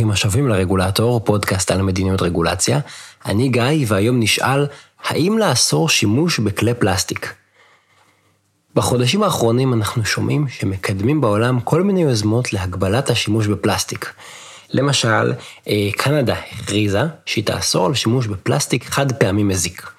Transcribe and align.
ברוכים 0.00 0.12
השבים 0.12 0.48
לרגולטור, 0.48 1.20
פודקאסט 1.24 1.70
על 1.70 1.82
מדיניות 1.82 2.22
רגולציה. 2.22 2.80
אני 3.26 3.48
גיא, 3.48 3.84
והיום 3.86 4.20
נשאל, 4.20 4.66
האם 5.04 5.38
לאסור 5.38 5.88
שימוש 5.88 6.38
בכלי 6.38 6.74
פלסטיק? 6.74 7.34
בחודשים 8.74 9.22
האחרונים 9.22 9.74
אנחנו 9.74 10.04
שומעים 10.04 10.48
שמקדמים 10.48 11.20
בעולם 11.20 11.60
כל 11.60 11.82
מיני 11.82 12.02
יוזמות 12.02 12.52
להגבלת 12.52 13.10
השימוש 13.10 13.46
בפלסטיק. 13.46 14.12
למשל, 14.70 15.32
אה, 15.68 15.88
קנדה 15.96 16.34
הכריזה 16.52 17.02
שהיא 17.26 17.44
תאסור 17.44 17.86
על 17.86 17.94
שימוש 17.94 18.26
בפלסטיק 18.26 18.84
חד 18.84 19.12
פעמי 19.12 19.42
מזיק. 19.42 19.90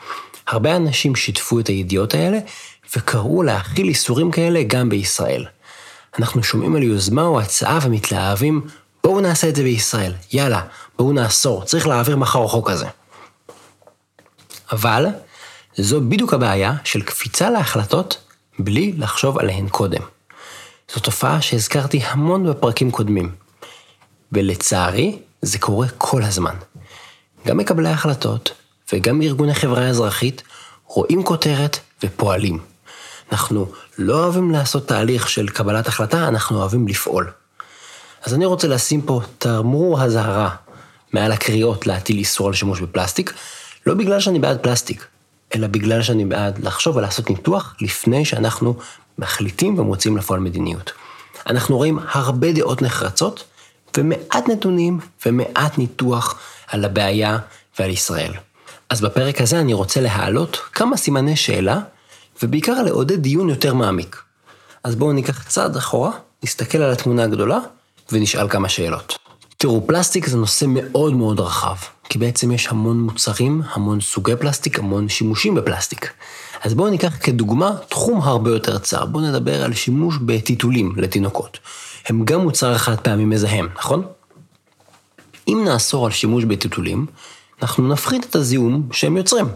הרבה 0.48 0.76
אנשים 0.76 1.16
שיתפו 1.16 1.60
את 1.60 1.68
הידיעות 1.68 2.14
האלה 2.14 2.40
וקראו 2.96 3.44
להכיל 3.44 3.88
איסורים 3.88 4.32
כאלה 4.32 4.64
גם 4.68 4.90
בישראל. 4.90 5.46
אנחנו 6.20 6.44
שומעים 6.44 6.76
על 6.76 6.84
יוזמה 6.84 7.24
או 7.24 7.40
הצעה 7.40 7.80
ומתלהבים, 7.84 8.62
בואו 9.04 9.22
נעשה 9.22 9.50
את 9.50 9.56
זה 9.56 9.64
בישראל, 9.64 10.14
יאללה, 10.34 10.62
בואו 10.98 11.14
נאסור, 11.14 11.64
צריך 11.64 11.88
להעביר 11.88 12.18
מחר 12.18 12.48
חוק 12.48 12.70
כזה. 12.70 12.88
אבל 14.72 15.06
זו 15.78 16.02
בדיוק 16.02 16.34
הבעיה 16.34 16.74
של 16.84 17.02
קפיצה 17.02 17.50
להחלטות 17.50 18.18
בלי 18.60 18.94
לחשוב 18.98 19.40
עליהן 19.40 19.70
קודם. 19.70 20.02
זו 20.94 21.00
תופעה 21.00 21.42
שהזכרתי 21.42 22.02
המון 22.04 22.50
בפרקים 22.50 22.92
קודמים, 22.92 23.36
ולצערי 24.32 25.20
זה 25.42 25.60
קורה 25.60 25.88
כל 25.98 26.24
הזמן. 26.24 26.56
גם 27.48 27.58
מקבלי 27.58 27.90
החלטות 27.90 28.52
וגם 28.94 29.22
ארגוני 29.22 29.54
חברה 29.54 29.88
אזרחית 29.88 30.44
רואים 30.86 31.24
כותרת 31.24 31.80
ופועלים. 32.04 32.60
אנחנו 33.32 33.72
לא 33.98 34.24
אוהבים 34.24 34.52
לעשות 34.52 34.88
תהליך 34.88 35.30
של 35.30 35.48
קבלת 35.50 35.88
החלטה, 35.88 36.28
אנחנו 36.28 36.60
אוהבים 36.60 36.88
לפעול. 36.88 37.32
אז 38.24 38.34
אני 38.34 38.46
רוצה 38.46 38.68
לשים 38.68 39.02
פה 39.02 39.22
תמרור 39.38 40.04
אזהרה 40.04 40.56
מעל 41.14 41.32
הקריאות 41.32 41.88
להטיל 41.88 42.18
איסור 42.18 42.48
על 42.48 42.54
שימוש 42.54 42.82
בפלסטיק, 42.82 43.34
לא 43.86 43.94
בגלל 43.94 44.20
שאני 44.20 44.40
בעד 44.40 44.58
פלסטיק, 44.62 45.08
אלא 45.56 45.68
בגלל 45.68 46.02
שאני 46.02 46.26
בעד 46.26 46.60
לחשוב 46.60 46.96
ולעשות 46.96 47.30
ניתוח 47.30 47.76
לפני 47.82 48.26
שאנחנו 48.26 48.76
מחליטים 49.18 49.80
ומוצאים 49.80 50.18
לפועל 50.18 50.40
מדיניות. 50.40 50.92
אנחנו 51.48 51.78
רואים 51.78 52.00
הרבה 52.12 52.52
דעות 52.52 52.82
נחרצות 52.82 53.44
ומעט 53.98 54.50
נתונים 54.50 55.00
ומעט 55.26 55.78
ניתוח 55.78 56.40
על 56.68 56.86
הבעיה 56.86 57.38
ועל 57.80 57.90
ישראל. 57.90 58.34
אז 58.90 59.02
בפרק 59.02 59.42
הזה 59.42 59.60
אני 59.60 59.74
רוצה 59.74 60.02
להעלות 60.02 60.58
כמה 60.74 60.98
סימני 60.98 61.36
שאלה, 61.36 61.80
ובעיקר 62.44 62.84
לעודד 62.84 63.20
דיון 63.20 63.50
יותר 63.50 63.74
מעמיק. 63.74 64.22
אז 64.84 64.96
בואו 64.96 65.12
ניקח 65.12 65.48
צעד 65.48 65.76
אחורה, 65.76 66.12
נסתכל 66.44 66.78
על 66.78 66.92
התמונה 66.92 67.24
הגדולה, 67.24 67.60
ונשאל 68.14 68.50
כמה 68.50 68.70
שאלות. 68.70 69.18
תראו, 69.58 69.88
פלסטיק 69.88 70.28
זה 70.28 70.38
נושא 70.38 70.66
מאוד 70.68 71.14
מאוד 71.14 71.40
רחב, 71.40 71.76
כי 72.10 72.18
בעצם 72.18 72.52
יש 72.52 72.68
המון 72.68 73.00
מוצרים, 73.00 73.62
המון 73.74 74.02
סוגי 74.02 74.36
פלסטיק, 74.40 74.80
המון 74.80 75.10
שימושים 75.10 75.56
בפלסטיק. 75.56 76.14
אז 76.64 76.74
בואו 76.74 76.90
ניקח 76.90 77.18
כדוגמה 77.24 77.72
תחום 77.90 78.22
הרבה 78.22 78.50
יותר 78.50 78.78
צר, 78.78 79.06
בואו 79.06 79.24
נדבר 79.24 79.64
על 79.64 79.74
שימוש 79.74 80.16
בטיטולים 80.26 80.94
לתינוקות. 80.98 81.60
הם 82.06 82.26
גם 82.26 82.42
מוצר 82.42 82.78
חד 82.78 83.00
פעמי 83.00 83.26
מזהם, 83.26 83.68
נכון? 83.76 84.04
אם 85.48 85.62
נאסור 85.66 86.06
על 86.06 86.12
שימוש 86.12 86.44
בטיטולים, 86.44 87.06
אנחנו 87.62 87.88
נפחית 87.88 88.26
את 88.30 88.36
הזיהום 88.36 88.90
שהם 88.92 89.18
יוצרים. 89.18 89.48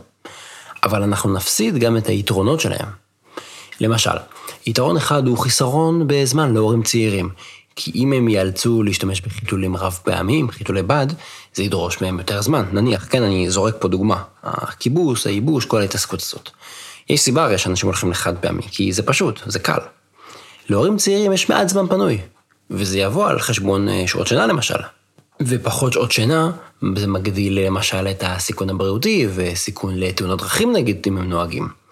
אבל 0.84 1.04
אנחנו 1.04 1.34
נפסיד 1.34 1.78
גם 1.78 1.98
את 1.98 2.08
היתרונות 2.08 2.60
שלהם. 2.60 2.88
למשל, 3.82 4.18
יתרון 4.68 4.98
אחד 4.98 5.28
הוא 5.28 5.38
חיסרון 5.38 6.04
בזמן 6.08 6.54
להורים 6.54 6.84
צעירים. 6.84 7.30
כי 7.76 7.92
אם 7.96 8.14
הם 8.14 8.28
ייאלצו 8.28 8.84
להשתמש 8.84 9.22
בחיתולים 9.22 9.78
רב 9.78 10.00
פעמים, 10.04 10.52
חיתולי 10.52 10.84
בד, 10.84 11.08
זה 11.54 11.64
ידרוש 11.64 12.02
מהם 12.02 12.18
יותר 12.18 12.42
זמן. 12.42 12.66
נניח, 12.72 13.08
כן, 13.10 13.24
אני 13.24 13.50
זורק 13.50 13.76
פה 13.80 13.88
דוגמה, 13.88 14.24
הכיבוס, 14.44 15.28
הייבוש, 15.28 15.66
כל 15.66 15.82
ההתעסקות 15.82 16.22
הזאת. 16.22 16.50
יש 17.10 17.22
סיבה 17.22 17.44
הרי 17.44 17.58
שאנשים 17.58 17.88
הולכים 17.88 18.12
לחד 18.12 18.38
פעמי, 18.38 18.62
כי 18.62 18.94
זה 18.94 19.04
פשוט, 19.04 19.40
זה 19.46 19.60
קל. 19.60 19.80
להורים 20.70 20.98
צעירים 20.98 21.34
יש 21.34 21.50
מעט 21.50 21.70
זמן 21.70 21.88
פנוי, 21.88 22.18
וזה 22.70 23.00
יבוא 23.00 23.28
על 23.28 23.40
חשבון 23.40 23.90
אה, 23.90 24.04
שעות 24.08 24.28
שינה 24.28 24.48
למשל. 24.48 24.80
ופחות 25.42 25.94
שעות 25.94 26.12
שינה, 26.12 26.52
זה 26.96 27.08
מגדיל 27.08 27.60
למשל 27.60 28.08
את 28.08 28.24
הסיכון 28.28 28.70
הבריאותי 28.70 29.28
וסיכון 29.36 29.96
לתאונות 29.96 30.40
דרכים 30.40 30.74
נגיד 30.74 31.04
אם 31.08 31.18
הם 31.18 31.30
נוהגים. 31.30 31.85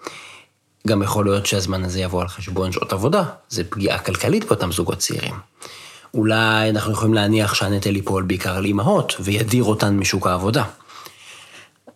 גם 0.86 1.02
יכול 1.02 1.24
להיות 1.24 1.46
שהזמן 1.46 1.84
הזה 1.84 2.00
יבוא 2.00 2.22
על 2.22 2.28
חשבון 2.28 2.72
שעות 2.72 2.92
עבודה, 2.92 3.22
זה 3.48 3.64
פגיעה 3.64 3.98
כלכלית 3.98 4.44
באותם 4.44 4.72
זוגות 4.72 4.98
צעירים. 4.98 5.34
אולי 6.14 6.70
אנחנו 6.70 6.92
יכולים 6.92 7.14
להניח 7.14 7.54
שהנטל 7.54 7.96
ייפול 7.96 8.22
בעיקר 8.22 8.56
על 8.56 8.64
אימהות, 8.64 9.16
וידיר 9.20 9.64
אותן 9.64 9.96
משוק 9.96 10.26
העבודה. 10.26 10.64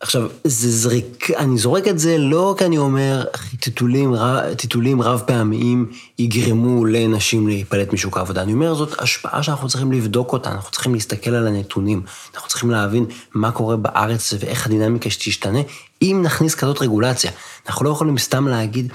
עכשיו, 0.01 0.29
זה 0.45 0.71
זריק, 0.71 1.31
אני 1.37 1.59
זורק 1.59 1.89
את 1.89 1.99
זה 1.99 2.19
לא 2.19 2.55
כי 2.59 2.65
אני 2.65 2.79
אומר, 2.79 3.25
טיטולים, 3.61 4.15
טיטולים 4.57 5.03
רב 5.03 5.23
פעמיים 5.27 5.91
יגרמו 6.19 6.85
לנשים 6.85 7.49
להיפלט 7.49 7.93
משוק 7.93 8.17
העבודה. 8.17 8.43
אני 8.43 8.53
אומר, 8.53 8.75
זאת 8.75 9.03
השפעה 9.03 9.43
שאנחנו 9.43 9.69
צריכים 9.69 9.93
לבדוק 9.93 10.33
אותה, 10.33 10.51
אנחנו 10.51 10.71
צריכים 10.71 10.95
להסתכל 10.95 11.31
על 11.31 11.47
הנתונים, 11.47 12.03
אנחנו 12.35 12.49
צריכים 12.49 12.71
להבין 12.71 13.07
מה 13.35 13.51
קורה 13.51 13.77
בארץ 13.77 14.33
ואיך 14.39 14.67
הדינמיקה 14.67 15.11
שתשתנה, 15.11 15.61
אם 16.03 16.21
נכניס 16.25 16.55
כזאת 16.55 16.83
רגולציה. 16.83 17.31
אנחנו 17.67 17.85
לא 17.85 17.91
יכולים 17.91 18.19
סתם 18.19 18.49
להגיד, 18.49 18.93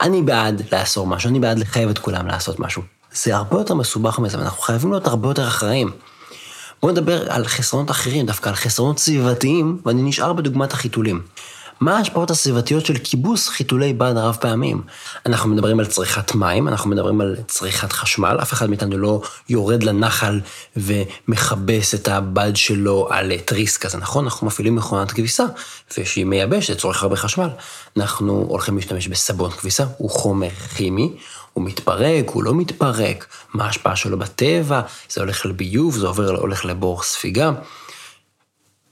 אני 0.00 0.22
בעד 0.22 0.62
לאסור 0.72 1.06
משהו, 1.06 1.30
אני 1.30 1.40
בעד 1.40 1.58
לחייב 1.58 1.88
את 1.88 1.98
כולם 1.98 2.26
לעשות 2.26 2.60
משהו. 2.60 2.82
זה 3.12 3.36
הרבה 3.36 3.58
יותר 3.58 3.74
מסובך 3.74 4.18
מזה, 4.18 4.38
ואנחנו 4.38 4.62
חייבים 4.62 4.90
להיות 4.90 5.06
הרבה 5.06 5.28
יותר 5.28 5.48
אחראים. 5.48 5.90
בואו 6.84 6.92
נדבר 6.92 7.32
על 7.32 7.46
חסרונות 7.46 7.90
אחרים, 7.90 8.26
דווקא 8.26 8.48
על 8.48 8.54
חסרונות 8.54 8.98
סביבתיים, 8.98 9.78
ואני 9.86 10.02
נשאר 10.02 10.32
בדוגמת 10.32 10.72
החיתולים. 10.72 11.22
מה 11.80 11.96
ההשפעות 11.96 12.30
הסביבתיות 12.30 12.86
של 12.86 12.94
כיבוס 13.04 13.48
חיתולי 13.48 13.92
בד 13.92 14.12
רב 14.16 14.36
פעמים? 14.40 14.82
אנחנו 15.26 15.50
מדברים 15.50 15.80
על 15.80 15.86
צריכת 15.86 16.34
מים, 16.34 16.68
אנחנו 16.68 16.90
מדברים 16.90 17.20
על 17.20 17.36
צריכת 17.46 17.92
חשמל, 17.92 18.38
אף 18.42 18.52
אחד 18.52 18.70
מאיתנו 18.70 18.98
לא 18.98 19.22
יורד 19.48 19.82
לנחל 19.82 20.40
ומכבס 20.76 21.94
את 21.94 22.08
הבד 22.08 22.56
שלו 22.56 23.08
על 23.10 23.32
תריס 23.38 23.76
כזה, 23.76 23.98
נכון? 23.98 24.24
אנחנו 24.24 24.46
מפעילים 24.46 24.76
מכונת 24.76 25.12
כביסה, 25.12 25.44
ושהיא 25.98 26.24
מייבשת, 26.24 26.78
צורך 26.78 27.02
הרבה 27.02 27.16
חשמל. 27.16 27.48
אנחנו 27.96 28.46
הולכים 28.48 28.76
להשתמש 28.76 29.08
בסבון 29.08 29.50
כביסה, 29.50 29.84
הוא 29.96 30.10
חומר 30.10 30.50
כימי, 30.76 31.16
הוא 31.54 31.64
מתפרק, 31.64 32.28
הוא 32.28 32.42
לא 32.42 32.54
מתפרק, 32.54 33.26
מה 33.54 33.64
ההשפעה 33.64 33.96
שלו 33.96 34.18
בטבע, 34.18 34.80
זה 35.10 35.20
הולך 35.20 35.46
לביוב, 35.46 35.96
זה 35.96 36.06
עובר, 36.06 36.36
הולך 36.36 36.64
לבור 36.64 37.02
ספיגה. 37.02 37.52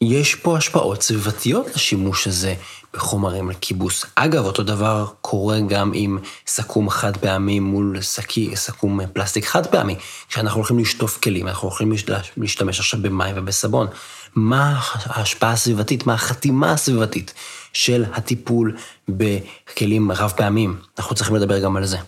יש 0.00 0.34
פה 0.34 0.56
השפעות 0.56 1.03
סביבתיות 1.03 1.67
לשימוש 1.75 2.27
הזה 2.27 2.55
בחומרים 2.95 3.50
לכיבוס. 3.50 4.05
אגב, 4.15 4.45
אותו 4.45 4.62
דבר 4.62 5.06
קורה 5.21 5.61
גם 5.61 5.91
עם 5.95 6.19
סכו"ם 6.47 6.91
חד 6.91 7.17
פעמי 7.17 7.61
מול 7.61 8.00
שקי, 8.00 8.56
סכו"ם 8.56 9.00
פלסטיק 9.12 9.44
חד 9.44 9.67
פעמי. 9.67 9.97
כשאנחנו 10.29 10.59
הולכים 10.59 10.79
לשטוף 10.79 11.19
כלים, 11.19 11.49
אנחנו 11.49 11.69
הולכים 11.69 11.93
להשתמש 12.37 12.81
עכשיו 12.81 13.03
במים 13.03 13.34
ובסבון. 13.39 13.87
מה 14.34 14.81
ההשפעה 15.05 15.53
הסביבתית, 15.53 16.06
מה 16.06 16.15
החתימה 16.15 16.73
הסביבתית 16.73 17.34
של 17.73 18.05
הטיפול 18.12 18.77
בכלים 19.09 20.12
רב 20.12 20.33
פעמים? 20.37 20.77
אנחנו 20.99 21.17
צריכים 21.17 21.37
לדבר 21.37 21.59
גם 21.59 21.77
על 21.77 21.84
זה. 21.84 21.99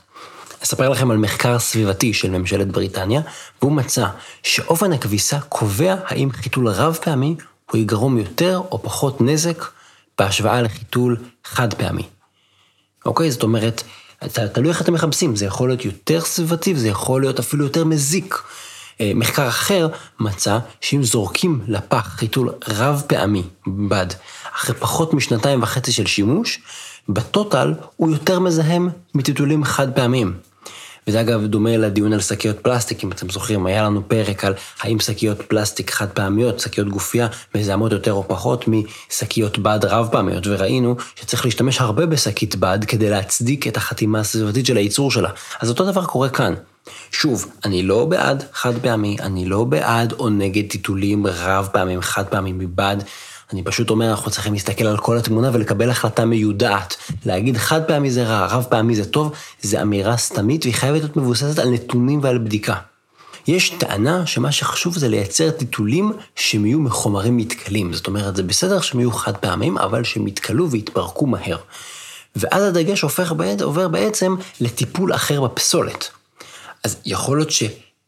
אספר 0.64 0.88
לכם 0.88 1.10
על 1.10 1.16
מחקר 1.16 1.58
סביבתי 1.58 2.14
של 2.14 2.30
ממשלת 2.30 2.68
בריטניה, 2.68 3.20
והוא 3.62 3.72
מצא 3.72 4.06
שאופן 4.42 4.92
הכביסה 4.92 5.40
קובע 5.40 5.96
האם 6.06 6.30
חיתול 6.32 6.68
רב 6.68 6.98
פעמי 7.02 7.36
הוא 7.70 7.80
יגרום 7.80 8.18
יותר 8.18 8.62
או 8.70 8.82
פחות 8.82 9.20
נזק 9.20 9.64
בהשוואה 10.18 10.62
לחיתול 10.62 11.16
חד 11.44 11.74
פעמי. 11.74 12.02
אוקיי? 13.06 13.30
זאת 13.30 13.42
אומרת, 13.42 13.82
תלוי 14.52 14.68
איך 14.68 14.82
אתם 14.82 14.94
מכבסים, 14.94 15.36
זה 15.36 15.46
יכול 15.46 15.68
להיות 15.68 15.84
יותר 15.84 16.20
סביבתי 16.20 16.74
וזה 16.74 16.88
יכול 16.88 17.20
להיות 17.20 17.38
אפילו 17.38 17.64
יותר 17.64 17.84
מזיק. 17.84 18.42
אה, 19.00 19.12
מחקר 19.14 19.48
אחר 19.48 19.88
מצא 20.20 20.58
שאם 20.80 21.02
זורקים 21.02 21.60
לפח 21.68 22.08
חיתול 22.08 22.52
רב 22.68 23.02
פעמי 23.06 23.42
בד, 23.66 24.06
אחרי 24.56 24.74
פחות 24.74 25.14
משנתיים 25.14 25.62
וחצי 25.62 25.92
של 25.92 26.06
שימוש, 26.06 26.60
בטוטל 27.08 27.74
הוא 27.96 28.10
יותר 28.10 28.40
מזהם 28.40 28.88
מטיטולים 29.14 29.64
חד 29.64 29.94
פעמיים. 29.94 30.34
וזה 31.06 31.20
אגב 31.20 31.46
דומה 31.46 31.76
לדיון 31.76 32.12
על 32.12 32.20
שקיות 32.20 32.58
פלסטיק, 32.58 33.04
אם 33.04 33.12
אתם 33.12 33.30
זוכרים, 33.30 33.66
היה 33.66 33.82
לנו 33.82 34.08
פרק 34.08 34.44
על 34.44 34.54
האם 34.80 35.00
שקיות 35.00 35.42
פלסטיק 35.42 35.90
חד 35.90 36.08
פעמיות, 36.08 36.60
שקיות 36.60 36.88
גופייה, 36.88 37.26
מזהמות 37.54 37.92
יותר 37.92 38.12
או 38.12 38.28
פחות 38.28 38.64
משקיות 38.68 39.58
בד 39.58 39.78
רב 39.84 40.08
פעמיות, 40.12 40.46
וראינו 40.46 40.96
שצריך 41.14 41.44
להשתמש 41.44 41.80
הרבה 41.80 42.06
בשקית 42.06 42.56
בד 42.56 42.78
כדי 42.84 43.10
להצדיק 43.10 43.66
את 43.66 43.76
החתימה 43.76 44.20
הסביבתית 44.20 44.66
של 44.66 44.76
הייצור 44.76 45.10
שלה. 45.10 45.30
אז 45.60 45.70
אותו 45.70 45.84
דבר 45.84 46.04
קורה 46.04 46.28
כאן. 46.28 46.54
שוב, 47.10 47.46
אני 47.64 47.82
לא 47.82 48.04
בעד 48.04 48.44
חד 48.52 48.72
פעמי, 48.82 49.16
אני 49.20 49.46
לא 49.46 49.64
בעד 49.64 50.12
או 50.12 50.28
נגד 50.28 50.70
טיטולים 50.70 51.26
רב 51.26 51.68
פעמים, 51.72 52.00
חד 52.00 52.26
פעמים 52.26 52.58
מבד. 52.58 52.96
אני 53.52 53.62
פשוט 53.62 53.90
אומר, 53.90 54.10
אנחנו 54.10 54.30
צריכים 54.30 54.52
להסתכל 54.52 54.86
על 54.86 54.96
כל 54.96 55.18
התמונה 55.18 55.50
ולקבל 55.52 55.90
החלטה 55.90 56.24
מיודעת. 56.24 56.96
להגיד 57.26 57.56
חד 57.56 57.84
פעמי 57.84 58.10
זה 58.10 58.24
רע, 58.24 58.46
רב 58.46 58.66
פעמי 58.70 58.96
זה 58.96 59.04
טוב, 59.04 59.32
זה 59.60 59.82
אמירה 59.82 60.16
סתמית 60.16 60.64
והיא 60.64 60.74
חייבת 60.74 61.00
להיות 61.00 61.16
מבוססת 61.16 61.58
על 61.58 61.70
נתונים 61.70 62.20
ועל 62.22 62.38
בדיקה. 62.38 62.74
יש 63.46 63.70
טענה 63.70 64.26
שמה 64.26 64.52
שחשוב 64.52 64.98
זה 64.98 65.08
לייצר 65.08 65.50
טיטולים 65.50 66.12
שהם 66.36 66.66
יהיו 66.66 66.80
מחומרים 66.80 67.36
מתכלים. 67.36 67.92
זאת 67.92 68.06
אומרת, 68.06 68.36
זה 68.36 68.42
בסדר 68.42 68.80
שהם 68.80 69.00
יהיו 69.00 69.12
חד 69.12 69.36
פעמים, 69.36 69.78
אבל 69.78 70.04
שהם 70.04 70.26
יתכלו 70.26 70.70
ויתפרקו 70.70 71.26
מהר. 71.26 71.56
ואז 72.36 72.64
הדגש 72.64 73.00
הופך, 73.00 73.32
עובר 73.62 73.88
בעצם 73.88 74.36
לטיפול 74.60 75.14
אחר 75.14 75.40
בפסולת. 75.40 76.10
אז 76.84 76.96
יכול 77.06 77.36
להיות 77.36 77.50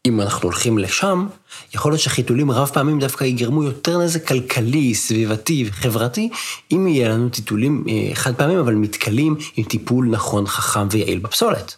שאם 0.07 0.21
אנחנו 0.21 0.43
הולכים 0.43 0.77
לשם, 0.77 1.27
יכול 1.73 1.91
להיות 1.91 2.01
שחיתולים 2.01 2.51
רב 2.51 2.69
פעמים 2.73 2.99
דווקא 2.99 3.23
יגרמו 3.23 3.63
יותר 3.63 3.97
נזק 3.97 4.27
כלכלי, 4.27 4.95
סביבתי 4.95 5.65
וחברתי, 5.69 6.29
אם 6.71 6.87
יהיה 6.87 7.09
לנו 7.09 7.29
טיטולים 7.29 7.83
אה, 7.89 8.15
חד 8.15 8.35
פעמים, 8.35 8.59
אבל 8.59 8.75
מתכלים 8.75 9.35
עם 9.55 9.63
טיפול 9.63 10.07
נכון, 10.09 10.47
חכם 10.47 10.87
ויעיל 10.91 11.19
בפסולת. 11.19 11.75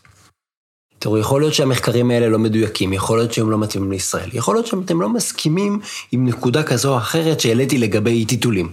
תראו, 1.00 1.18
יכול 1.18 1.42
להיות 1.42 1.54
שהמחקרים 1.54 2.12
האלה 2.12 2.30
לא 2.30 2.40
מדויקים, 2.40 2.94
יכול 2.94 3.18
להיות 3.18 3.34
שהם 3.34 3.52
לא 3.52 3.58
מתאימים 3.58 3.92
לישראל, 3.92 4.30
יכול 4.34 4.56
להיות 4.56 4.68
שאתם 4.68 5.02
לא 5.02 5.10
מסכימים 5.10 5.80
עם 6.12 6.26
נקודה 6.26 6.64
כזו 6.64 6.94
או 6.94 6.98
אחרת 6.98 7.40
שהעליתי 7.40 7.78
לגבי 7.78 8.26
טיטולים. 8.26 8.72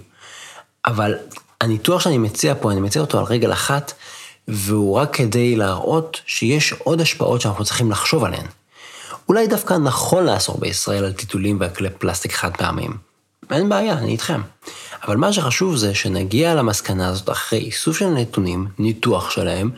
אבל 0.86 1.14
הניתוח 1.60 2.00
שאני 2.00 2.18
מציע 2.18 2.54
פה, 2.60 2.72
אני 2.72 2.80
מציע 2.80 3.02
אותו 3.02 3.18
על 3.18 3.24
רגל 3.24 3.52
אחת, 3.52 3.92
והוא 4.48 4.94
רק 4.94 5.16
כדי 5.16 5.56
להראות 5.56 6.20
שיש 6.26 6.72
עוד 6.72 7.00
השפעות 7.00 7.40
שאנחנו 7.40 7.64
צריכים 7.64 7.90
לחשוב 7.90 8.24
עליהן. 8.24 8.46
אולי 9.28 9.46
דווקא 9.46 9.74
נכון 9.74 10.24
לאסור 10.24 10.58
בישראל 10.58 11.04
על 11.04 11.12
טיטולים 11.12 11.58
וכלי 11.60 11.90
פלסטיק 11.90 12.32
חד 12.32 12.56
פעמיים. 12.56 12.96
אין 13.50 13.68
בעיה, 13.68 13.98
אני 13.98 14.12
איתכם. 14.12 14.40
אבל 15.06 15.16
מה 15.16 15.32
שחשוב 15.32 15.76
זה 15.76 15.94
שנגיע 15.94 16.54
למסקנה 16.54 17.08
הזאת 17.08 17.30
אחרי 17.30 17.58
איסוף 17.58 17.98
של 17.98 18.08
נתונים, 18.08 18.66
ניתוח 18.78 19.30
שלהם, 19.30 19.70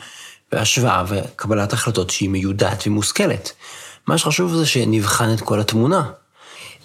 והשוואה 0.52 1.04
וקבלת 1.08 1.72
החלטות 1.72 2.10
שהיא 2.10 2.28
מיודעת 2.28 2.86
ומושכלת. 2.86 3.52
מה 4.06 4.18
שחשוב 4.18 4.54
זה 4.54 4.66
שנבחן 4.66 5.34
את 5.34 5.40
כל 5.40 5.60
התמונה. 5.60 6.02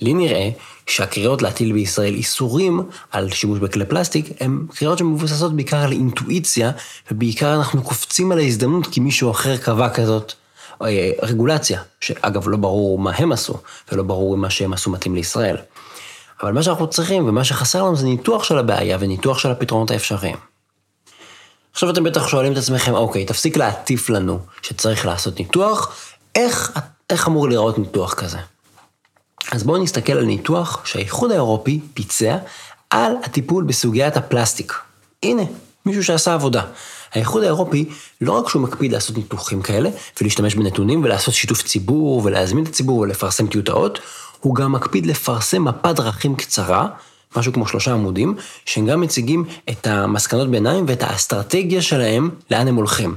לי 0.02 0.14
נראה 0.14 0.50
שהקריאות 0.88 1.42
להטיל 1.42 1.74
בישראל 1.74 2.14
איסורים 2.14 2.82
על 3.12 3.32
שימוש 3.32 3.60
בכלי 3.60 3.86
פלסטיק, 3.86 4.26
הן 4.40 4.66
קריאות 4.76 4.98
שמבוססות 4.98 5.56
בעיקר 5.56 5.78
על 5.78 5.92
אינטואיציה, 5.92 6.72
ובעיקר 7.12 7.56
אנחנו 7.56 7.84
קופצים 7.84 8.32
על 8.32 8.38
ההזדמנות 8.38 8.88
כי 8.88 9.00
מישהו 9.00 9.32
אחר 9.32 9.58
קבע 9.58 9.90
כזאת 9.90 10.34
רגולציה, 11.22 11.82
שאגב 12.02 12.50
לא 12.50 12.58
ברור 12.58 13.00
מה 13.00 13.12
הם 13.16 13.32
עשו, 13.32 13.58
ולא 13.92 14.04
ברור 14.04 14.36
אם 14.36 14.42
מה 14.42 14.50
שהם 14.50 14.74
עשו 14.74 14.92
מתאים 14.92 15.16
לישראל. 15.16 15.58
אבל 16.44 16.52
מה 16.52 16.64
שאנחנו 16.64 16.88
צריכים 16.88 17.28
ומה 17.28 17.44
שחסר 17.44 17.84
לנו 17.84 17.96
זה 17.96 18.06
ניתוח 18.06 18.44
של 18.44 18.58
הבעיה 18.58 18.98
וניתוח 19.00 19.40
של 19.40 19.52
הפתרונות 19.52 19.92
האפשריים. 19.92 20.38
עכשיו 21.74 21.90
אתם 21.90 22.04
בטח 22.04 22.28
שואלים 22.28 22.54
את 22.54 22.58
עצמכם, 22.58 22.94
אוקיי, 22.94 23.26
תפסיק 23.26 23.58
להטיף 23.58 24.10
לנו 24.10 24.40
שצריך 24.62 25.06
לעשות 25.06 25.40
ניתוח, 25.40 25.96
איך, 26.36 26.80
איך 27.10 27.28
אמור 27.28 27.48
להיראות 27.48 27.78
ניתוח 27.78 28.14
כזה? 28.14 28.38
אז 29.52 29.64
בואו 29.64 29.84
נסתכל 29.84 30.14
על 30.14 30.26
ניתוח 30.26 30.82
שהאיחוד 30.86 31.32
האירופי 31.32 31.80
ביצע 31.96 32.38
על 32.90 33.14
הטיפול 33.24 33.64
בסוגיית 33.64 34.18
הפלסטיק. 34.18 34.74
הנה, 35.24 35.44
מישהו 35.86 36.04
שעשה 36.04 36.34
עבודה. 36.34 36.64
האיחוד 37.14 37.44
האירופי, 37.44 37.86
לא 38.22 38.32
רק 38.32 38.50
שהוא 38.50 38.62
מקפיד 38.62 38.92
לעשות 38.92 39.18
ניתוחים 39.18 39.62
כאלה, 39.62 39.90
ולהשתמש 40.22 40.56
בנתונים 40.56 41.04
ולעשות 41.04 41.34
שיתוף 41.34 41.64
ציבור 41.64 42.22
ולהזמין 42.24 42.64
את 42.64 42.70
הציבור 42.70 43.00
ולפרסם 43.00 43.48
טיוטאות, 43.48 44.00
הוא 44.40 44.56
גם 44.56 44.72
מקפיד 44.72 45.06
לפרסם 45.06 45.64
מפת 45.64 45.96
דרכים 45.96 46.36
קצרה, 46.36 46.88
משהו 47.36 47.54
כמו 47.54 47.68
שלושה 47.68 47.94
עמודים, 47.94 48.36
שהם 48.66 48.86
גם 48.86 49.02
מציגים 49.02 49.46
את 49.70 49.88
המסקנות 49.88 50.52
ביניים 50.52 50.86
ואת 50.88 51.04
האסטרטגיה 51.04 51.82
שלהם, 51.82 52.30
לאן 52.52 52.68
הם 52.68 52.76
הולכים. 52.76 53.16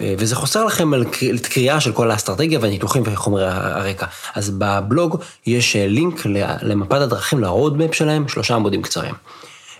אה, 0.00 0.14
וזה 0.18 0.36
חוסר 0.36 0.64
לכם 0.64 0.94
על 0.94 1.04
קריאה 1.42 1.80
של 1.80 1.92
כל 1.92 2.10
האסטרטגיה 2.10 2.58
והניתוחים 2.62 3.02
וחומרי 3.06 3.46
הרקע. 3.46 4.06
אז 4.34 4.50
בבלוג 4.58 5.16
יש 5.46 5.76
אה, 5.76 5.86
לינק 5.86 6.26
למפת 6.62 7.00
הדרכים, 7.00 7.40
לרודמפ 7.40 7.94
שלהם, 7.94 8.28
שלושה 8.28 8.54
עמודים 8.54 8.82
קצרים. 8.82 9.14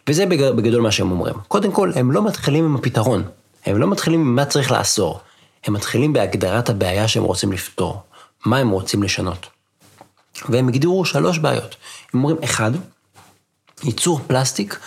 וזה 0.08 0.26
בגדול 0.26 0.82
מה 0.82 0.90
שהם 0.90 1.10
אומרים. 1.10 1.34
קודם 1.48 1.72
כל, 1.72 1.92
הם 1.94 2.12
לא 2.12 2.24
מתחילים 2.24 2.64
עם 2.64 2.74
הפתרון. 2.74 3.22
הם 3.66 3.76
לא 3.76 3.86
מתחילים 3.90 4.20
עם 4.20 4.36
מה 4.36 4.44
צריך 4.44 4.72
לאסור. 4.72 5.20
הם 5.64 5.74
מתחילים 5.74 6.12
בהגדרת 6.12 6.68
הבעיה 6.68 7.08
שהם 7.08 7.22
רוצים 7.22 7.52
לפתור. 7.52 8.02
מה 8.46 8.58
הם 8.58 8.70
רוצים 8.70 9.02
לשנות. 9.02 9.46
והם 10.48 10.68
הגדירו 10.68 11.04
שלוש 11.04 11.38
בעיות. 11.38 11.76
הם 12.14 12.20
אומרים, 12.20 12.36
אחד, 12.44 12.70
ייצור 13.84 14.20
פלסטיק 14.26 14.78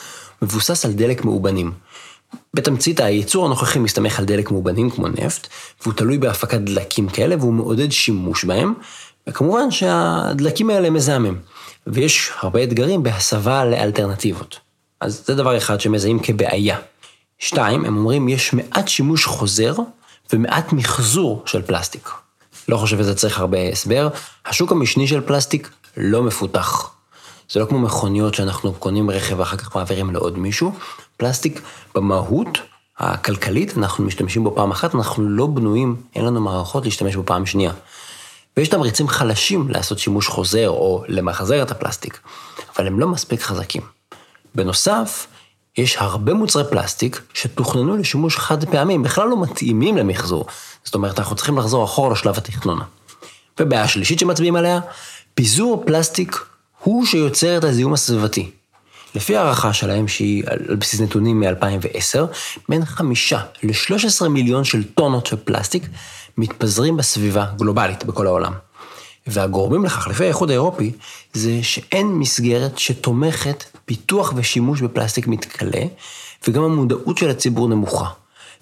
מבוסס 0.41 0.85
על 0.85 0.93
דלק 0.93 1.25
מאובנים. 1.25 1.71
בתמצית, 2.53 2.99
הייצור 2.99 3.45
הנוכחי 3.45 3.79
מסתמך 3.79 4.19
על 4.19 4.25
דלק 4.25 4.51
מאובנים 4.51 4.89
כמו 4.89 5.07
נפט, 5.07 5.47
והוא 5.81 5.93
תלוי 5.93 6.17
בהפקת 6.17 6.59
דלקים 6.59 7.09
כאלה, 7.09 7.35
והוא 7.39 7.53
מעודד 7.53 7.91
שימוש 7.91 8.45
בהם, 8.45 8.73
וכמובן 9.27 9.71
שהדלקים 9.71 10.69
האלה 10.69 10.89
מזהמים. 10.89 11.39
ויש 11.87 12.31
הרבה 12.39 12.63
אתגרים 12.63 13.03
בהסבה 13.03 13.65
לאלטרנטיבות. 13.65 14.59
אז 15.01 15.23
זה 15.25 15.35
דבר 15.35 15.57
אחד 15.57 15.81
שמזהים 15.81 16.19
כבעיה. 16.19 16.77
שתיים, 17.39 17.85
הם 17.85 17.97
אומרים, 17.97 18.29
יש 18.29 18.53
מעט 18.53 18.87
שימוש 18.87 19.25
חוזר 19.25 19.73
ומעט 20.33 20.73
מחזור 20.73 21.43
של 21.45 21.61
פלסטיק. 21.61 22.09
לא 22.67 22.77
חושב 22.77 22.97
שזה 22.97 23.15
צריך 23.15 23.39
הרבה 23.39 23.57
הסבר, 23.69 24.09
השוק 24.45 24.71
המשני 24.71 25.07
של 25.07 25.21
פלסטיק 25.21 25.69
לא 25.97 26.23
מפותח. 26.23 26.91
זה 27.49 27.59
לא 27.59 27.65
כמו 27.65 27.79
מכוניות 27.79 28.33
שאנחנו 28.33 28.73
קונים 28.73 29.09
רכב 29.11 29.39
ואחר 29.39 29.57
כך 29.57 29.75
מעבירים 29.75 30.13
לעוד 30.13 30.37
מישהו. 30.37 30.73
פלסטיק 31.17 31.61
במהות 31.95 32.57
הכלכלית, 32.97 33.77
אנחנו 33.77 34.03
משתמשים 34.03 34.43
בו 34.43 34.55
פעם 34.55 34.71
אחת, 34.71 34.95
אנחנו 34.95 35.23
לא 35.23 35.47
בנויים, 35.47 35.95
אין 36.15 36.25
לנו 36.25 36.41
מערכות 36.41 36.85
להשתמש 36.85 37.15
בו 37.15 37.23
פעם 37.25 37.45
שנייה. 37.45 37.71
ויש 38.57 38.67
תמריצים 38.67 39.07
חלשים 39.07 39.69
לעשות 39.69 39.99
שימוש 39.99 40.27
חוזר 40.27 40.69
או 40.69 41.03
למחזר 41.07 41.63
את 41.63 41.71
הפלסטיק, 41.71 42.19
אבל 42.77 42.87
הם 42.87 42.99
לא 42.99 43.07
מספיק 43.07 43.41
חזקים. 43.41 43.81
בנוסף, 44.55 45.27
יש 45.77 45.97
הרבה 45.97 46.33
מוצרי 46.33 46.63
פלסטיק 46.69 47.21
שתוכננו 47.33 47.97
לשימוש 47.97 48.37
חד 48.37 48.65
פעמי, 48.65 48.97
בכלל 48.97 49.27
לא 49.27 49.41
מתאימים 49.41 49.97
למחזור. 49.97 50.45
זאת 50.83 50.95
אומרת, 50.95 51.19
אנחנו 51.19 51.35
צריכים 51.35 51.57
לחזור 51.57 51.85
אחורה 51.85 52.11
לשלב 52.11 52.37
התכנון. 52.37 52.79
ובעיה 53.59 53.87
שלישית 53.87 54.19
שמצביעים 54.19 54.55
עליה, 54.55 54.79
פיזור 55.33 55.83
פלסטיק 55.87 56.45
הוא 56.83 57.05
שיוצר 57.05 57.57
את 57.57 57.63
הזיהום 57.63 57.93
הסביבתי. 57.93 58.51
לפי 59.15 59.37
הערכה 59.37 59.73
שלהם, 59.73 60.07
שהיא 60.07 60.43
על 60.47 60.75
בסיס 60.75 61.01
נתונים 61.01 61.39
מ-2010, 61.39 62.19
בין 62.69 62.85
5 62.85 63.33
ל-13 63.63 64.27
מיליון 64.27 64.63
של 64.63 64.83
טונות 64.83 65.25
של 65.25 65.37
פלסטיק 65.43 65.83
מתפזרים 66.37 66.97
בסביבה 66.97 67.45
גלובלית 67.57 68.03
בכל 68.03 68.27
העולם. 68.27 68.53
והגורמים 69.27 69.85
לכך, 69.85 70.07
לפי 70.07 70.23
האיחוד 70.23 70.49
האירופי, 70.49 70.91
זה 71.33 71.59
שאין 71.61 72.07
מסגרת 72.07 72.77
שתומכת 72.77 73.63
פיתוח 73.85 74.33
ושימוש 74.35 74.81
בפלסטיק 74.81 75.27
מתכלה, 75.27 75.81
וגם 76.47 76.63
המודעות 76.63 77.17
של 77.17 77.29
הציבור 77.29 77.67
נמוכה. 77.67 78.09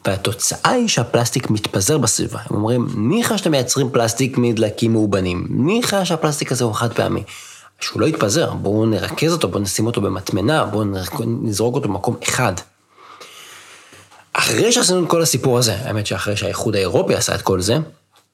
והתוצאה 0.05 0.71
היא 0.71 0.87
שהפלסטיק 0.87 1.49
מתפזר 1.49 1.97
בסביבה. 1.97 2.39
הם 2.49 2.55
אומרים, 2.55 2.87
ניחא 2.95 3.37
שאתם 3.37 3.51
מייצרים 3.51 3.89
פלסטיק 3.91 4.37
מדלקים 4.37 4.93
מאובנים, 4.93 5.47
ניחא 5.49 6.05
שהפלסטיק 6.05 6.51
הזה 6.51 6.63
הוא 6.63 6.73
חד 6.73 6.93
פעמי. 6.93 7.23
שהוא 7.79 8.01
לא 8.01 8.05
יתפזר, 8.05 8.53
בואו 8.53 8.85
נרכז 8.85 9.31
אותו, 9.31 9.47
בואו 9.47 9.63
נשים 9.63 9.85
אותו 9.85 10.01
במטמנה, 10.01 10.65
בואו 10.65 10.83
נזרוק 11.41 11.75
אותו 11.75 11.89
במקום 11.89 12.15
אחד. 12.23 12.53
אחרי 14.33 14.71
שעשינו 14.71 15.03
את 15.03 15.09
כל 15.09 15.21
הסיפור 15.21 15.57
הזה, 15.57 15.75
האמת 15.75 16.05
שאחרי 16.05 16.37
שהאיחוד 16.37 16.75
האירופי 16.75 17.15
עשה 17.15 17.35
את 17.35 17.41
כל 17.41 17.61
זה, 17.61 17.77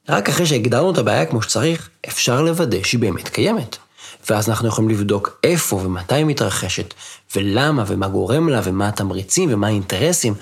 רק 0.08 0.28
אחרי 0.28 0.46
שהגדרנו 0.46 0.90
את 0.90 0.98
הבעיה 0.98 1.26
כמו 1.26 1.42
שצריך, 1.42 1.88
אפשר 2.08 2.42
לוודא 2.42 2.82
שהיא 2.82 3.00
באמת 3.00 3.28
קיימת. 3.28 3.76
ואז 4.30 4.48
אנחנו 4.48 4.68
יכולים 4.68 4.90
לבדוק 4.90 5.40
איפה 5.44 5.76
ומתי 5.76 6.14
היא 6.14 6.24
מתרחשת, 6.24 6.94
ולמה 7.36 7.84
ומה 7.86 8.08
גורם 8.08 8.48
לה, 8.48 8.60
ומה 8.64 8.88
התמריצים 8.88 9.48
ומה 9.52 9.66
האינטרסים, 9.66 10.34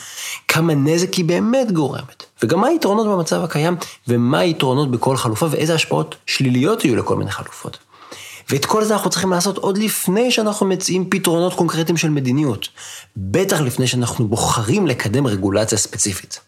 כמה 0.49 0.75
נזק 0.75 1.14
היא 1.14 1.25
באמת 1.25 1.73
גורמת, 1.73 2.25
וגם 2.43 2.61
מה 2.61 2.67
היתרונות 2.67 3.07
במצב 3.07 3.45
הקיים, 3.45 3.76
ומה 4.09 4.38
היתרונות 4.38 4.90
בכל 4.90 5.17
חלופה, 5.17 5.47
ואיזה 5.50 5.75
השפעות 5.75 6.14
שליליות 6.26 6.85
יהיו 6.85 6.97
לכל 6.97 7.17
מיני 7.17 7.31
חלופות. 7.31 7.79
ואת 8.50 8.64
כל 8.64 8.85
זה 8.85 8.95
אנחנו 8.95 9.11
צריכים 9.11 9.31
לעשות 9.31 9.59
עוד 9.59 9.79
לפני 9.79 10.31
שאנחנו 10.31 10.67
מציעים 10.67 11.11
פתרונות 11.11 11.55
קונקרטיים 11.55 11.97
של 11.97 12.11
מדיניות. 12.11 12.69
בטח 13.17 13.61
לפני 13.61 13.87
שאנחנו 13.87 14.29
בוחרים 14.29 14.87
לקדם 14.87 15.26
רגולציה 15.26 15.79
ספציפית. 15.79 16.40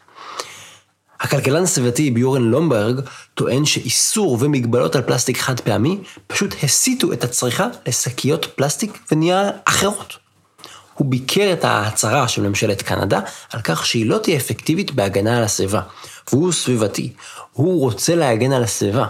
הכלכלן 1.22 1.62
הסביבתי 1.62 2.10
ביורן 2.10 2.42
לומברג 2.42 3.00
טוען 3.34 3.64
שאיסור 3.64 4.38
ומגבלות 4.40 4.96
על 4.96 5.02
פלסטיק 5.02 5.38
חד 5.38 5.60
פעמי 5.60 5.98
פשוט 6.26 6.54
הסיטו 6.62 7.12
את 7.12 7.24
הצריכה 7.24 7.66
לשקיות 7.86 8.46
פלסטיק 8.54 8.98
ונייר 9.12 9.50
אחרות. 9.64 10.16
הוא 10.94 11.10
ביקר 11.10 11.52
את 11.52 11.64
ההצהרה 11.64 12.28
של 12.28 12.48
ממשלת 12.48 12.82
קנדה 12.82 13.20
על 13.52 13.60
כך 13.60 13.86
שהיא 13.86 14.06
לא 14.06 14.18
תהיה 14.18 14.36
אפקטיבית 14.36 14.90
בהגנה 14.90 15.38
על 15.38 15.44
הסביבה. 15.44 15.80
והוא 16.32 16.52
סביבתי. 16.52 17.12
הוא 17.52 17.80
רוצה 17.80 18.14
להגן 18.14 18.52
על 18.52 18.62
הסביבה. 18.62 19.06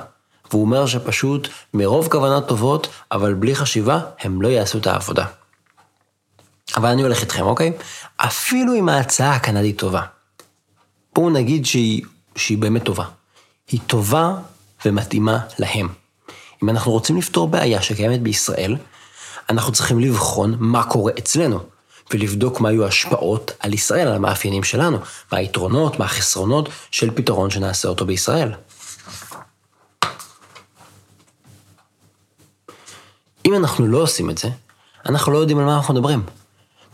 והוא 0.50 0.62
אומר 0.62 0.86
שפשוט 0.86 1.48
מרוב 1.74 2.08
כוונות 2.08 2.48
טובות, 2.48 2.88
אבל 3.12 3.34
בלי 3.34 3.54
חשיבה, 3.54 4.00
הם 4.20 4.42
לא 4.42 4.48
יעשו 4.48 4.78
את 4.78 4.86
העבודה. 4.86 5.24
אבל 6.76 6.88
אני 6.88 7.02
הולך 7.02 7.20
איתכם, 7.20 7.42
אוקיי? 7.42 7.72
אפילו 8.16 8.74
אם 8.74 8.88
ההצעה 8.88 9.34
הקנדית 9.34 9.78
טובה. 9.78 10.02
בואו 11.14 11.30
נגיד 11.30 11.66
שהיא, 11.66 12.02
שהיא 12.36 12.58
באמת 12.58 12.84
טובה. 12.84 13.04
היא 13.70 13.80
טובה 13.86 14.34
ומתאימה 14.84 15.38
להם. 15.58 15.88
אם 16.62 16.70
אנחנו 16.70 16.92
רוצים 16.92 17.16
לפתור 17.16 17.48
בעיה 17.48 17.82
שקיימת 17.82 18.22
בישראל, 18.22 18.76
אנחנו 19.50 19.72
צריכים 19.72 20.00
לבחון 20.00 20.56
מה 20.58 20.84
קורה 20.84 21.12
אצלנו, 21.18 21.60
ולבדוק 22.10 22.60
מה 22.60 22.68
היו 22.68 22.84
ההשפעות 22.84 23.50
על 23.60 23.74
ישראל, 23.74 24.08
על 24.08 24.14
המאפיינים 24.14 24.64
שלנו, 24.64 24.98
מה 25.32 25.38
היתרונות, 25.38 25.98
מה 25.98 26.04
החסרונות 26.04 26.68
של 26.90 27.10
פתרון 27.14 27.50
שנעשה 27.50 27.88
אותו 27.88 28.06
בישראל. 28.06 28.52
אם 33.46 33.54
אנחנו 33.54 33.86
לא 33.86 33.98
עושים 33.98 34.30
את 34.30 34.38
זה, 34.38 34.48
אנחנו 35.06 35.32
לא 35.32 35.38
יודעים 35.38 35.58
על 35.58 35.64
מה 35.64 35.76
אנחנו 35.76 35.94
מדברים. 35.94 36.22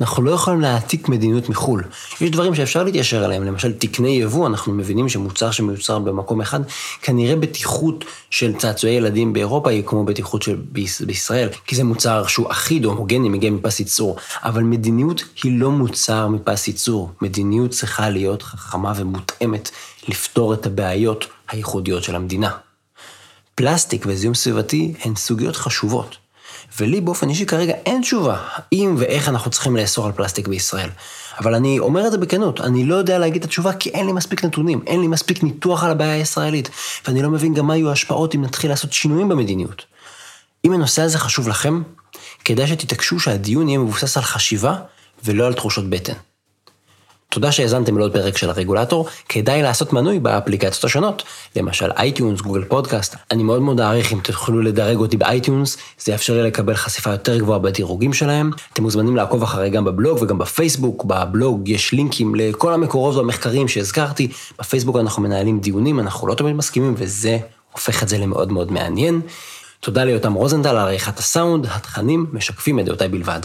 אנחנו 0.01 0.23
לא 0.23 0.31
יכולים 0.31 0.61
להעתיק 0.61 1.09
מדיניות 1.09 1.49
מחו"ל. 1.49 1.85
יש 2.21 2.31
דברים 2.31 2.55
שאפשר 2.55 2.83
להתיישר 2.85 3.25
עליהם, 3.25 3.45
למשל 3.45 3.73
תקני 3.73 4.09
יבוא, 4.09 4.47
אנחנו 4.47 4.73
מבינים 4.73 5.09
שמוצר 5.09 5.51
שמיוצר 5.51 5.99
במקום 5.99 6.41
אחד, 6.41 6.61
כנראה 7.03 7.37
בטיחות 7.37 8.05
של 8.31 8.57
צעצועי 8.57 8.95
ילדים 8.95 9.33
באירופה 9.33 9.71
היא 9.71 9.83
כמו 9.87 10.05
בטיחות 10.05 10.43
של 10.43 10.57
בישראל, 11.01 11.49
כי 11.67 11.77
זה 11.77 11.85
מוצר 11.85 12.27
שהוא 12.27 12.51
אחיד 12.51 12.85
הומוגני, 12.85 13.29
מגיע 13.29 13.51
מפס 13.51 13.81
ייצור, 13.81 14.17
אבל 14.43 14.63
מדיניות 14.63 15.25
היא 15.43 15.61
לא 15.61 15.71
מוצר 15.71 16.29
מפס 16.29 16.69
ייצור. 16.69 17.11
מדיניות 17.23 17.71
צריכה 17.71 18.11
להיות 18.11 18.43
חכמה 18.43 18.93
ומותאמת 18.97 19.71
לפתור 20.09 20.55
את 20.55 20.67
הבעיות 20.67 21.27
הייחודיות 21.49 22.03
של 22.03 22.17
המדינה. 22.17 22.51
פלסטיק 23.55 24.05
וזיהום 24.07 24.35
סביבתי 24.35 24.95
הן 25.05 25.15
סוגיות 25.17 25.57
חשובות. 25.57 26.17
ולי 26.81 27.01
באופן 27.01 27.29
אישי 27.29 27.47
כרגע 27.47 27.73
אין 27.87 28.01
תשובה, 28.03 28.37
אם 28.73 28.95
ואיך 28.99 29.29
אנחנו 29.29 29.51
צריכים 29.51 29.77
לאסור 29.77 30.07
על 30.07 30.13
פלסטיק 30.13 30.49
בישראל. 30.49 30.91
אבל 31.41 31.55
אני 31.55 31.79
אומר 31.79 32.07
את 32.07 32.13
זה 32.13 32.19
בכנות, 32.19 32.61
אני 32.61 32.85
לא 32.85 32.95
יודע 32.95 33.19
להגיד 33.19 33.43
את 33.43 33.49
התשובה 33.49 33.73
כי 33.73 33.91
אין 33.91 34.07
לי 34.07 34.13
מספיק 34.13 34.45
נתונים, 34.45 34.83
אין 34.87 35.01
לי 35.01 35.07
מספיק 35.07 35.43
ניתוח 35.43 35.85
על 35.85 35.91
הבעיה 35.91 36.13
הישראלית, 36.13 36.71
ואני 37.07 37.23
לא 37.23 37.31
מבין 37.31 37.55
גם 37.55 37.67
מה 37.67 37.77
יהיו 37.77 37.89
ההשפעות 37.89 38.35
אם 38.35 38.43
נתחיל 38.43 38.71
לעשות 38.71 38.93
שינויים 38.93 39.29
במדיניות. 39.29 39.85
אם 40.65 40.73
הנושא 40.73 41.03
הזה 41.03 41.19
חשוב 41.19 41.49
לכם, 41.49 41.83
כדאי 42.45 42.67
שתתעקשו 42.67 43.21
שהדיון 43.21 43.69
יהיה 43.69 43.79
מבוסס 43.79 44.17
על 44.17 44.23
חשיבה 44.23 44.77
ולא 45.25 45.47
על 45.47 45.55
תחושות 45.55 45.91
בטן. 45.91 46.13
תודה 47.31 47.53
שהאזנתם 47.53 47.99
לעוד 47.99 48.13
פרק 48.13 48.37
של 48.37 48.51
הרגולטור, 48.51 49.09
כדאי 49.29 49.63
לעשות 49.63 49.93
מנוי 49.93 50.19
באפליקציות 50.19 50.85
השונות, 50.85 51.23
למשל 51.57 51.91
iTunes, 51.97 52.41
Google 52.41 52.65
Podcast. 52.65 53.17
אני 53.31 53.43
מאוד 53.43 53.63
מאוד 53.63 53.81
אעריך 53.81 54.13
אם 54.13 54.21
תוכלו 54.21 54.61
לדרג 54.61 54.97
אותי 54.97 55.17
ב 55.17 55.24
iTunes, 55.24 55.77
זה 55.99 56.13
יאפשר 56.13 56.33
לי 56.33 56.43
לקבל 56.43 56.75
חשיפה 56.75 57.11
יותר 57.11 57.39
גבוהה 57.39 57.59
בדירוגים 57.59 58.13
שלהם. 58.13 58.51
אתם 58.73 58.83
מוזמנים 58.83 59.17
לעקוב 59.17 59.43
אחרי 59.43 59.71
גם 59.71 59.85
בבלוג 59.85 60.19
וגם 60.23 60.39
בפייסבוק, 60.39 61.05
בבלוג 61.05 61.69
יש 61.69 61.93
לינקים 61.93 62.35
לכל 62.35 62.73
המקורות 62.73 63.17
והמחקרים 63.17 63.69
שהזכרתי, 63.69 64.29
בפייסבוק 64.59 64.97
אנחנו 64.97 65.23
מנהלים 65.23 65.61
דיונים, 65.61 66.01
אנחנו 66.01 66.29
לא 66.29 66.35
תמיד 66.35 66.57
מסכימים 66.57 66.95
וזה 66.97 67.39
הופך 67.73 68.03
את 68.03 68.09
זה 68.09 68.19
למאוד 68.19 68.53
מאוד 68.53 68.73
מעניין. 68.73 69.21
תודה 69.81 70.05
ליותם 70.05 70.33
רוזנטל 70.33 70.69
על 70.69 70.77
עריכת 70.77 71.19
הסאונד, 71.19 71.67
התכנים 71.71 72.27
משקפים 72.33 72.81
את 72.81 72.85
דעותיי 72.85 73.09
בלבד. 73.09 73.41